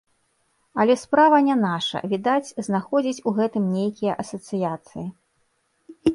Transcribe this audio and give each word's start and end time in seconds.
Але 0.83 0.95
справа 1.01 1.37
не 1.47 1.57
наша, 1.65 2.01
відаць, 2.13 2.49
знаходзіць 2.69 3.23
у 3.33 3.35
гэтым 3.41 3.63
нейкія 3.77 4.19
асацыяцыі. 4.27 5.07